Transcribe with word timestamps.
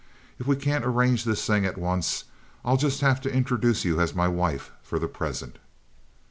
"If 0.39 0.47
we 0.47 0.55
can't 0.55 0.83
arrange 0.83 1.25
this 1.25 1.45
thing 1.45 1.63
at 1.63 1.77
once 1.77 2.23
I'll 2.65 2.75
just 2.75 3.01
have 3.01 3.21
to 3.21 3.31
introduce 3.31 3.85
you 3.85 3.99
as 4.01 4.15
my 4.15 4.27
wife 4.27 4.71
for 4.81 4.97
the 4.97 5.07
present." 5.07 5.59